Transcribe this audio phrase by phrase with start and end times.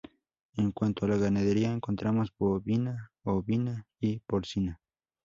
[0.57, 4.81] En cuanto a la ganadería, encontramos bovina, ovina y porcina.